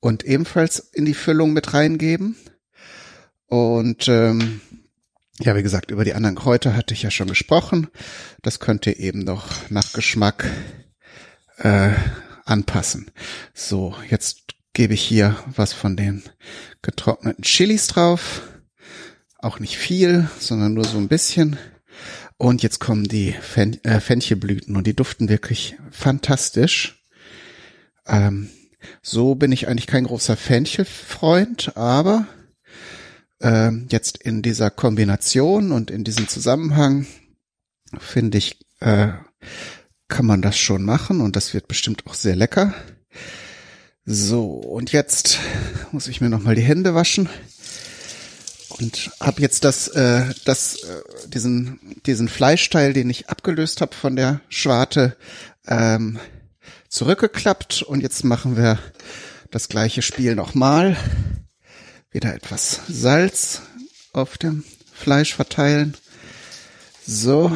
und 0.00 0.24
ebenfalls 0.24 0.80
in 0.80 1.04
die 1.04 1.14
Füllung 1.14 1.52
mit 1.52 1.72
reingeben. 1.72 2.36
Und 3.46 4.08
ähm, 4.08 4.60
ja, 5.40 5.56
wie 5.56 5.62
gesagt, 5.62 5.90
über 5.90 6.04
die 6.04 6.14
anderen 6.14 6.36
Kräuter 6.36 6.76
hatte 6.76 6.94
ich 6.94 7.02
ja 7.02 7.10
schon 7.10 7.28
gesprochen. 7.28 7.88
Das 8.42 8.60
könnt 8.60 8.86
ihr 8.86 8.98
eben 8.98 9.20
noch 9.20 9.48
nach 9.68 9.92
Geschmack 9.92 10.48
äh, 11.58 11.90
anpassen. 12.44 13.10
So, 13.52 13.94
jetzt 14.10 14.54
gebe 14.74 14.94
ich 14.94 15.02
hier 15.02 15.36
was 15.56 15.72
von 15.72 15.96
den 15.96 16.22
getrockneten 16.82 17.42
Chilis 17.42 17.88
drauf. 17.88 18.42
Auch 19.38 19.58
nicht 19.58 19.76
viel, 19.76 20.28
sondern 20.38 20.74
nur 20.74 20.84
so 20.84 20.98
ein 20.98 21.08
bisschen. 21.08 21.56
Und 22.36 22.62
jetzt 22.62 22.80
kommen 22.80 23.04
die 23.04 23.32
Fen 23.32 23.82
äh, 23.84 24.00
Fenchelblüten 24.00 24.76
und 24.76 24.86
die 24.86 24.96
duften 24.96 25.28
wirklich 25.28 25.76
fantastisch. 25.90 27.04
Ähm, 28.06 28.50
so 29.02 29.34
bin 29.34 29.52
ich 29.52 29.68
eigentlich 29.68 29.86
kein 29.86 30.04
großer 30.04 30.36
Fenchelfreund, 30.36 31.76
aber 31.76 32.26
äh, 33.44 33.70
jetzt 33.90 34.16
in 34.18 34.42
dieser 34.42 34.70
Kombination 34.70 35.70
und 35.70 35.90
in 35.90 36.02
diesem 36.02 36.28
Zusammenhang 36.28 37.06
finde 37.98 38.38
ich, 38.38 38.58
äh, 38.80 39.08
kann 40.08 40.26
man 40.26 40.42
das 40.42 40.56
schon 40.58 40.82
machen 40.82 41.20
und 41.20 41.36
das 41.36 41.54
wird 41.54 41.68
bestimmt 41.68 42.06
auch 42.06 42.14
sehr 42.14 42.36
lecker. 42.36 42.74
So, 44.06 44.46
und 44.46 44.92
jetzt 44.92 45.38
muss 45.92 46.08
ich 46.08 46.20
mir 46.20 46.28
nochmal 46.28 46.54
die 46.54 46.62
Hände 46.62 46.94
waschen 46.94 47.28
und 48.68 49.10
habe 49.20 49.40
jetzt 49.40 49.64
das, 49.64 49.88
äh, 49.88 50.24
das, 50.44 50.82
äh, 50.82 51.28
diesen, 51.28 51.78
diesen 52.06 52.28
Fleischteil, 52.28 52.92
den 52.92 53.08
ich 53.08 53.28
abgelöst 53.28 53.80
habe 53.80 53.94
von 53.94 54.16
der 54.16 54.40
Schwarte, 54.48 55.16
ähm, 55.66 56.18
zurückgeklappt 56.88 57.82
und 57.82 58.02
jetzt 58.02 58.24
machen 58.24 58.56
wir 58.56 58.78
das 59.50 59.68
gleiche 59.68 60.02
Spiel 60.02 60.34
nochmal. 60.34 60.96
Wieder 62.14 62.32
etwas 62.32 62.80
Salz 62.86 63.62
auf 64.12 64.38
dem 64.38 64.62
Fleisch 64.92 65.34
verteilen. 65.34 65.96
So. 67.04 67.50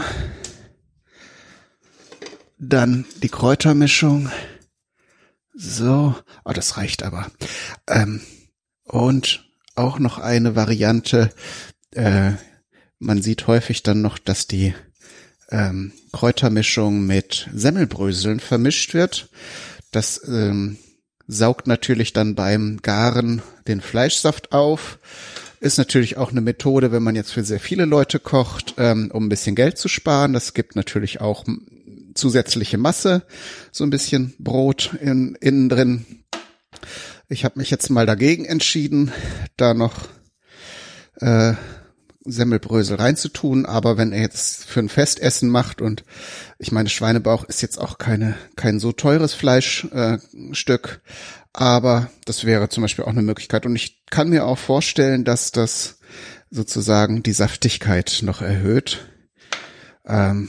Dann 2.59 3.07
die 3.23 3.29
Kräutermischung. 3.29 4.33
So. 5.55 6.17
Oh, 6.45 6.53
das 6.53 6.77
reicht 6.77 7.05
aber. 7.05 7.31
Ähm, 7.87 8.21
und 8.83 9.49
auch 9.77 10.01
noch 10.01 10.19
eine 10.19 10.57
Variante. 10.57 11.31
Äh, 11.93 12.33
man 12.99 13.23
sieht 13.23 13.47
häufig 13.47 13.85
dann 13.85 14.03
noch, 14.03 14.19
dass 14.19 14.49
die 14.49 14.75
ähm, 15.51 15.93
Kräutermischung 16.13 17.07
mit 17.07 17.49
Semmelbröseln 17.55 18.41
vermischt 18.41 18.93
wird. 18.93 19.31
Das 19.93 20.21
ähm, 20.27 20.79
saugt 21.29 21.67
natürlich 21.67 22.13
dann 22.13 22.35
beim 22.35 22.79
Garen 22.83 23.43
den 23.69 23.81
Fleischsaft 23.81 24.53
auf. 24.53 24.99
Ist 25.61 25.79
natürlich 25.79 26.17
auch 26.17 26.31
eine 26.31 26.41
Methode, 26.41 26.91
wenn 26.91 27.03
man 27.03 27.15
jetzt 27.15 27.33
für 27.33 27.45
sehr 27.45 27.61
viele 27.61 27.85
Leute 27.85 28.19
kocht, 28.19 28.75
ähm, 28.79 29.11
um 29.13 29.27
ein 29.27 29.29
bisschen 29.29 29.55
Geld 29.55 29.77
zu 29.77 29.89
sparen. 29.89 30.33
Das 30.33 30.55
gibt 30.55 30.75
natürlich 30.75 31.21
auch 31.21 31.45
zusätzliche 32.15 32.79
Masse, 32.79 33.23
so 33.71 33.85
ein 33.85 33.91
bisschen 33.91 34.35
Brot 34.39 34.95
in, 35.01 35.37
innen 35.41 35.69
drin. 35.69 36.07
Ich 37.29 37.45
habe 37.45 37.59
mich 37.59 37.71
jetzt 37.71 37.91
mal 37.91 38.07
dagegen 38.07 38.45
entschieden, 38.45 39.13
da 39.57 39.75
noch 39.75 40.09
äh, 41.21 41.55
Semmelbrösel 42.31 42.97
reinzutun, 42.97 43.67
aber 43.67 43.97
wenn 43.97 44.13
er 44.13 44.21
jetzt 44.21 44.65
für 44.65 44.81
ein 44.81 44.89
Festessen 44.89 45.51
macht 45.51 45.81
und 45.81 46.05
ich 46.59 46.73
meine, 46.73 46.89
Schweinebauch 46.89 47.45
ist 47.45 47.63
jetzt 47.63 47.79
auch 47.79 47.99
keine, 47.99 48.37
kein 48.57 48.81
so 48.81 48.93
teures 48.93 49.35
Fleischstück, 49.35 51.01
äh, 51.05 51.11
aber 51.53 52.11
das 52.25 52.45
wäre 52.45 52.69
zum 52.69 52.83
Beispiel 52.83 53.05
auch 53.05 53.11
eine 53.11 53.23
Möglichkeit 53.23 53.67
und 53.67 53.77
ich 53.77 54.05
kann 54.11 54.29
mir 54.29 54.47
auch 54.47 54.59
vorstellen, 54.59 55.25
dass 55.25 55.53
das 55.53 55.99
sozusagen 56.51 57.23
die 57.23 57.33
Saftigkeit 57.33 58.21
noch 58.23 58.43
erhöht. 58.43 59.07
Ähm, 60.07 60.49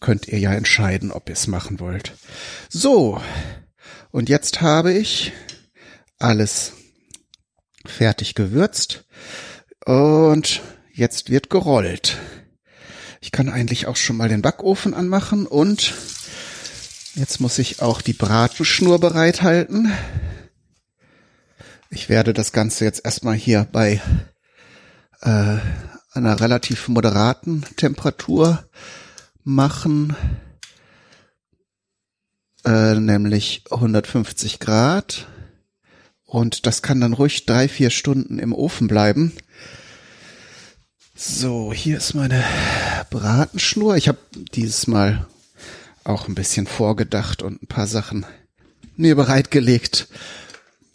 könnt 0.00 0.28
ihr 0.28 0.38
ja 0.38 0.52
entscheiden, 0.52 1.12
ob 1.12 1.28
ihr 1.28 1.34
es 1.34 1.46
machen 1.46 1.80
wollt. 1.80 2.12
So, 2.68 3.20
und 4.10 4.28
jetzt 4.28 4.60
habe 4.60 4.92
ich 4.92 5.32
alles 6.18 6.72
fertig 7.86 8.34
gewürzt 8.34 9.04
und 9.84 10.60
Jetzt 10.94 11.30
wird 11.30 11.48
gerollt. 11.48 12.18
Ich 13.22 13.32
kann 13.32 13.48
eigentlich 13.48 13.86
auch 13.86 13.96
schon 13.96 14.18
mal 14.18 14.28
den 14.28 14.42
Backofen 14.42 14.92
anmachen 14.92 15.46
und 15.46 15.94
jetzt 17.14 17.40
muss 17.40 17.58
ich 17.58 17.80
auch 17.80 18.02
die 18.02 18.12
Bratenschnur 18.12 19.00
bereithalten. 19.00 19.90
Ich 21.88 22.10
werde 22.10 22.34
das 22.34 22.52
Ganze 22.52 22.84
jetzt 22.84 23.06
erstmal 23.06 23.36
hier 23.36 23.66
bei 23.72 24.02
äh, 25.22 25.56
einer 26.12 26.40
relativ 26.40 26.88
moderaten 26.88 27.64
Temperatur 27.76 28.62
machen, 29.44 30.14
äh, 32.66 32.96
nämlich 32.96 33.64
150 33.70 34.60
Grad. 34.60 35.26
Und 36.26 36.66
das 36.66 36.82
kann 36.82 37.00
dann 37.00 37.14
ruhig 37.14 37.46
drei, 37.46 37.66
vier 37.66 37.88
Stunden 37.88 38.38
im 38.38 38.52
Ofen 38.52 38.88
bleiben. 38.88 39.32
So, 41.24 41.72
hier 41.72 41.98
ist 41.98 42.14
meine 42.14 42.42
Bratenschnur. 43.10 43.96
Ich 43.96 44.08
habe 44.08 44.18
dieses 44.32 44.88
Mal 44.88 45.28
auch 46.02 46.26
ein 46.26 46.34
bisschen 46.34 46.66
vorgedacht 46.66 47.44
und 47.44 47.62
ein 47.62 47.68
paar 47.68 47.86
Sachen 47.86 48.26
mir 48.96 49.14
bereitgelegt. 49.14 50.08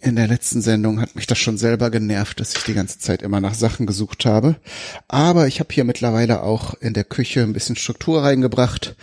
in 0.02 0.18
der 0.18 0.28
letzten 0.28 0.62
Sendung 0.62 1.00
hat 1.00 1.16
mich 1.16 1.28
das 1.28 1.38
schon 1.38 1.58
selber 1.58 1.90
genervt, 1.92 2.42
dass 2.42 2.58
ich 2.58 2.64
die 2.66 2.74
ganze 2.74 3.00
Zeit 3.00 3.22
immer 3.22 3.40
nach 3.40 3.54
Sachen 3.54 3.86
gesucht 3.86 4.26
habe. 4.26 4.58
Aber 5.08 5.48
ich 5.48 5.62
habe 5.62 5.74
hier 5.74 5.86
mittlerweile 5.86 6.44
auch 6.44 6.74
in 6.74 6.94
der 6.94 7.06
Küche 7.06 7.44
ein 7.44 7.54
bisschen 7.54 7.78
Struktur 7.78 8.22
reingebracht. 8.22 8.98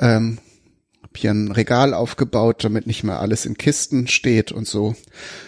Ähm, 0.00 0.38
habe 1.00 1.12
hier 1.16 1.30
ein 1.30 1.52
Regal 1.52 1.94
aufgebaut, 1.94 2.64
damit 2.64 2.88
nicht 2.88 3.04
mehr 3.04 3.20
alles 3.20 3.46
in 3.46 3.56
Kisten 3.56 4.08
steht 4.08 4.50
und 4.50 4.66
so. 4.66 4.96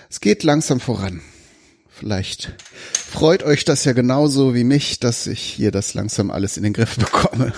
Es 0.08 0.20
geht 0.20 0.44
langsam 0.44 0.78
voran. 0.78 1.22
Vielleicht 1.98 2.52
freut 2.92 3.42
euch 3.42 3.64
das 3.64 3.84
ja 3.84 3.92
genauso 3.92 4.54
wie 4.54 4.62
mich, 4.62 5.00
dass 5.00 5.26
ich 5.26 5.40
hier 5.40 5.72
das 5.72 5.94
langsam 5.94 6.30
alles 6.30 6.56
in 6.56 6.62
den 6.62 6.72
Griff 6.72 6.96
bekomme. 6.96 7.52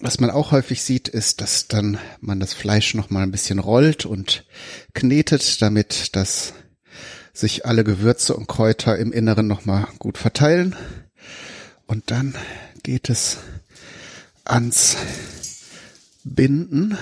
Was 0.00 0.20
man 0.20 0.30
auch 0.30 0.52
häufig 0.52 0.82
sieht, 0.82 1.08
ist, 1.08 1.42
dass 1.42 1.68
dann 1.68 1.98
man 2.20 2.40
das 2.40 2.54
Fleisch 2.54 2.94
noch 2.94 3.10
mal 3.10 3.22
ein 3.22 3.30
bisschen 3.30 3.58
rollt 3.58 4.06
und 4.06 4.46
knetet, 4.94 5.60
damit 5.60 6.16
das 6.16 6.54
sich 7.34 7.66
alle 7.66 7.84
Gewürze 7.84 8.34
und 8.34 8.48
Kräuter 8.48 8.96
im 8.98 9.12
Inneren 9.12 9.46
noch 9.48 9.66
mal 9.66 9.86
gut 9.98 10.16
verteilen. 10.16 10.74
Und 11.86 12.10
dann 12.10 12.34
geht 12.82 13.10
es 13.10 13.36
ans 14.46 14.96
Binden. 16.24 16.96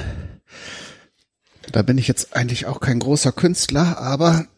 Da 1.70 1.82
bin 1.82 1.96
ich 1.96 2.08
jetzt 2.08 2.34
eigentlich 2.34 2.66
auch 2.66 2.80
kein 2.80 2.98
großer 2.98 3.30
Künstler, 3.30 3.98
aber 3.98 4.48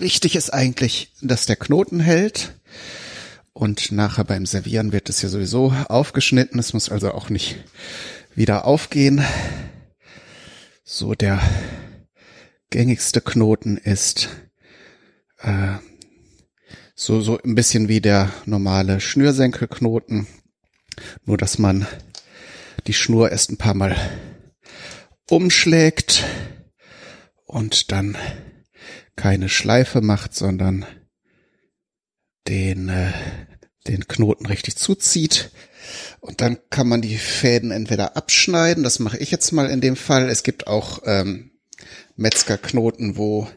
wichtig 0.00 0.36
ist 0.36 0.52
eigentlich, 0.52 1.12
dass 1.20 1.46
der 1.46 1.56
Knoten 1.56 2.00
hält 2.00 2.54
und 3.52 3.92
nachher 3.92 4.24
beim 4.24 4.46
Servieren 4.46 4.92
wird 4.92 5.08
es 5.08 5.22
ja 5.22 5.28
sowieso 5.28 5.72
aufgeschnitten. 5.88 6.58
Es 6.58 6.72
muss 6.72 6.90
also 6.90 7.12
auch 7.12 7.30
nicht 7.30 7.56
wieder 8.34 8.64
aufgehen. 8.66 9.24
So 10.84 11.14
der 11.14 11.40
gängigste 12.70 13.20
Knoten 13.20 13.76
ist 13.76 14.28
äh, 15.38 15.74
so 16.94 17.20
so 17.20 17.40
ein 17.42 17.54
bisschen 17.54 17.88
wie 17.88 18.00
der 18.00 18.32
normale 18.44 19.00
Schnürsenkelknoten, 19.00 20.26
nur 21.24 21.36
dass 21.36 21.58
man 21.58 21.86
die 22.86 22.94
Schnur 22.94 23.30
erst 23.30 23.50
ein 23.50 23.56
paar 23.58 23.74
Mal 23.74 23.96
umschlägt 25.28 26.24
und 27.44 27.92
dann 27.92 28.16
keine 29.18 29.48
Schleife 29.48 30.00
macht, 30.00 30.34
sondern 30.34 30.86
den, 32.46 32.88
äh, 32.88 33.12
den 33.86 34.06
Knoten 34.06 34.46
richtig 34.46 34.76
zuzieht. 34.76 35.50
Und 36.20 36.40
dann 36.40 36.58
kann 36.70 36.88
man 36.88 37.02
die 37.02 37.18
Fäden 37.18 37.72
entweder 37.72 38.16
abschneiden, 38.16 38.84
das 38.84 39.00
mache 39.00 39.18
ich 39.18 39.30
jetzt 39.30 39.52
mal 39.52 39.68
in 39.70 39.80
dem 39.80 39.96
Fall. 39.96 40.28
Es 40.30 40.44
gibt 40.44 40.68
auch 40.68 41.02
ähm, 41.04 41.50
Metzgerknoten, 42.16 43.16
wo 43.16 43.48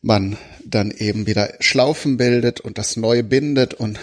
man 0.00 0.38
dann 0.64 0.90
eben 0.90 1.26
wieder 1.26 1.54
Schlaufen 1.60 2.16
bildet 2.16 2.60
und 2.60 2.78
das 2.78 2.96
neu 2.96 3.22
bindet 3.22 3.74
und 3.74 3.98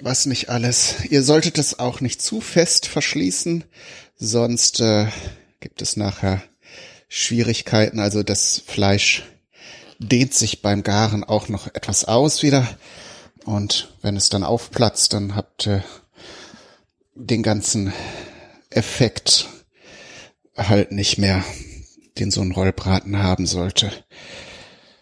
was 0.00 0.26
nicht 0.26 0.48
alles. 0.48 0.94
Ihr 1.10 1.24
solltet 1.24 1.58
es 1.58 1.78
auch 1.78 2.00
nicht 2.00 2.22
zu 2.22 2.40
fest 2.40 2.86
verschließen, 2.86 3.64
sonst 4.16 4.80
äh, 4.80 5.08
gibt 5.58 5.82
es 5.82 5.96
nachher 5.96 6.42
Schwierigkeiten. 7.08 7.98
Also 7.98 8.22
das 8.22 8.62
Fleisch 8.64 9.24
dehnt 10.00 10.34
sich 10.34 10.62
beim 10.62 10.82
Garen 10.82 11.22
auch 11.22 11.48
noch 11.48 11.68
etwas 11.68 12.04
aus 12.06 12.42
wieder. 12.42 12.66
Und 13.44 13.92
wenn 14.02 14.16
es 14.16 14.28
dann 14.28 14.42
aufplatzt, 14.42 15.12
dann 15.12 15.36
habt 15.36 15.66
ihr 15.66 15.84
den 17.14 17.42
ganzen 17.42 17.92
Effekt 18.70 19.46
halt 20.56 20.90
nicht 20.92 21.18
mehr, 21.18 21.44
den 22.18 22.30
so 22.30 22.40
ein 22.40 22.52
Rollbraten 22.52 23.22
haben 23.22 23.46
sollte. 23.46 23.92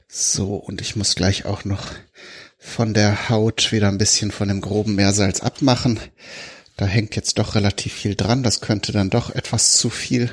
So, 0.08 0.56
und 0.56 0.80
ich 0.80 0.96
muss 0.96 1.14
gleich 1.14 1.44
auch 1.44 1.64
noch 1.64 1.87
von 2.58 2.92
der 2.92 3.28
Haut 3.28 3.72
wieder 3.72 3.88
ein 3.88 3.98
bisschen 3.98 4.30
von 4.30 4.48
dem 4.48 4.61
groben 4.61 4.94
Meersalz 4.94 5.40
abmachen. 5.40 6.00
Da 6.76 6.87
hängt 6.87 7.16
jetzt 7.16 7.38
doch 7.38 7.54
relativ 7.54 7.92
viel 7.92 8.14
dran. 8.14 8.42
Das 8.42 8.61
könnte 8.61 8.92
dann 8.92 9.11
doch 9.11 9.30
etwas 9.30 9.72
zu 9.74 9.90
viel 9.90 10.30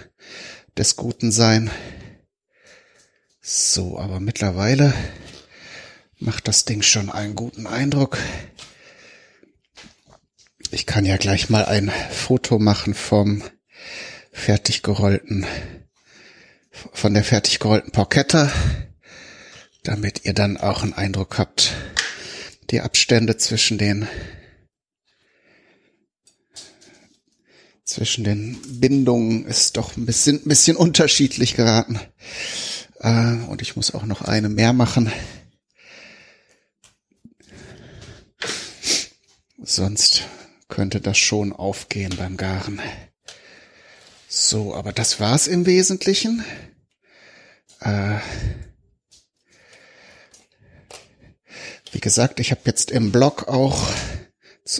des 0.77 0.95
Guten 0.95 1.31
sein. 1.31 1.69
So, 3.47 3.99
aber 3.99 4.19
mittlerweile 4.19 4.91
macht 6.17 6.47
das 6.47 6.65
Ding 6.65 6.81
schon 6.81 7.11
einen 7.11 7.35
guten 7.35 7.67
Eindruck. 7.67 8.17
Ich 10.71 10.87
kann 10.87 11.05
ja 11.05 11.17
gleich 11.17 11.47
mal 11.51 11.63
ein 11.63 11.91
Foto 12.09 12.57
machen 12.57 12.95
vom 12.95 13.43
fertig 14.31 14.81
gerollten, 14.81 15.45
von 16.71 17.13
der 17.13 17.23
fertig 17.23 17.59
gerollten 17.59 17.91
Porchetta, 17.91 18.51
damit 19.83 20.25
ihr 20.25 20.33
dann 20.33 20.57
auch 20.57 20.81
einen 20.81 20.93
Eindruck 20.93 21.37
habt. 21.37 21.71
Die 22.71 22.81
Abstände 22.81 23.37
zwischen 23.37 23.77
den 23.77 24.07
zwischen 27.83 28.23
den 28.23 28.59
Bindungen 28.79 29.45
ist 29.45 29.77
doch 29.77 29.95
ein 29.95 30.07
bisschen, 30.07 30.37
ein 30.37 30.49
bisschen 30.49 30.75
unterschiedlich 30.75 31.53
geraten. 31.53 31.99
Äh, 32.99 33.35
und 33.47 33.61
ich 33.61 33.75
muss 33.75 33.93
auch 33.93 34.03
noch 34.03 34.21
eine 34.21 34.49
mehr 34.49 34.73
machen. 34.73 35.11
Sonst 39.61 40.23
könnte 40.67 41.01
das 41.01 41.17
schon 41.17 41.53
aufgehen 41.53 42.15
beim 42.17 42.37
Garen. 42.37 42.81
So, 44.27 44.75
aber 44.75 44.91
das 44.91 45.19
war's 45.19 45.47
im 45.47 45.65
Wesentlichen. 45.65 46.43
Äh, 47.79 48.19
wie 51.91 51.99
gesagt, 51.99 52.39
ich 52.39 52.51
habe 52.51 52.61
jetzt 52.65 52.91
im 52.91 53.11
Blog 53.11 53.47
auch 53.47 53.89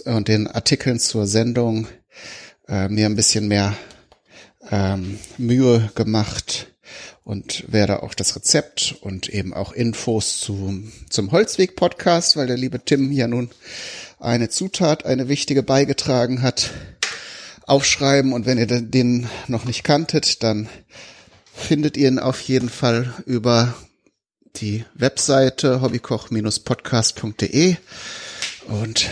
und 0.04 0.28
den 0.28 0.46
Artikeln 0.48 0.98
zur 0.98 1.26
Sendung 1.26 1.86
äh, 2.68 2.88
mir 2.88 3.06
ein 3.06 3.16
bisschen 3.16 3.48
mehr 3.48 3.76
ähm, 4.70 5.18
Mühe 5.38 5.90
gemacht, 5.94 6.75
und 7.24 7.64
werde 7.72 8.02
auch 8.02 8.14
das 8.14 8.36
Rezept 8.36 8.96
und 9.00 9.28
eben 9.28 9.52
auch 9.54 9.72
Infos 9.72 10.38
zu, 10.38 10.82
zum 11.10 11.32
Holzweg-Podcast, 11.32 12.36
weil 12.36 12.46
der 12.46 12.56
liebe 12.56 12.84
Tim 12.84 13.12
ja 13.12 13.26
nun 13.28 13.50
eine 14.18 14.48
Zutat, 14.48 15.04
eine 15.04 15.28
wichtige 15.28 15.62
beigetragen 15.62 16.42
hat, 16.42 16.70
aufschreiben. 17.66 18.32
Und 18.32 18.46
wenn 18.46 18.58
ihr 18.58 18.66
den 18.66 19.28
noch 19.48 19.64
nicht 19.64 19.84
kanntet, 19.84 20.42
dann 20.42 20.68
findet 21.54 21.96
ihr 21.96 22.08
ihn 22.08 22.18
auf 22.18 22.40
jeden 22.40 22.68
Fall 22.68 23.14
über 23.26 23.74
die 24.56 24.84
Webseite 24.94 25.80
hobbykoch-podcast.de. 25.80 27.76
Und 28.68 29.08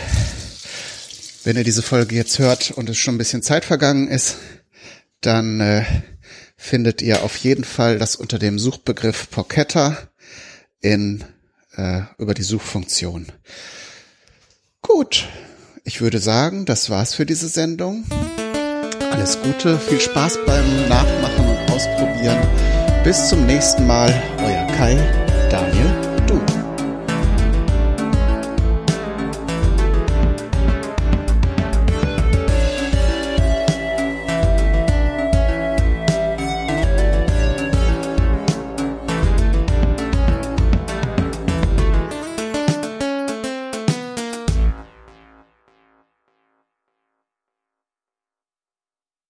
wenn 1.43 1.57
ihr 1.57 1.63
diese 1.63 1.83
Folge 1.83 2.15
jetzt 2.15 2.39
hört 2.39 2.71
und 2.71 2.89
es 2.89 2.97
schon 2.97 3.15
ein 3.15 3.19
bisschen 3.19 3.43
Zeit 3.43 3.65
vergangen 3.65 4.07
ist, 4.07 4.37
dann 5.21 5.59
äh, 5.59 5.85
findet 6.57 7.01
ihr 7.01 7.23
auf 7.23 7.37
jeden 7.37 7.63
Fall 7.63 7.99
das 7.99 8.15
unter 8.15 8.39
dem 8.39 8.59
Suchbegriff 8.59 9.29
Porchetta 9.29 9.97
in 10.81 11.23
äh, 11.75 12.01
über 12.17 12.33
die 12.33 12.43
Suchfunktion. 12.43 13.27
Gut, 14.81 15.27
ich 15.83 16.01
würde 16.01 16.19
sagen, 16.19 16.65
das 16.65 16.89
war's 16.89 17.13
für 17.13 17.25
diese 17.25 17.47
Sendung. 17.47 18.05
Alles 19.11 19.41
Gute, 19.41 19.79
viel 19.79 19.99
Spaß 19.99 20.39
beim 20.45 20.89
Nachmachen 20.89 21.47
und 21.47 21.71
Ausprobieren. 21.71 22.39
Bis 23.03 23.29
zum 23.29 23.45
nächsten 23.45 23.85
Mal, 23.87 24.09
euer 24.39 24.67
Kai, 24.77 24.97
Daniel 25.49 26.04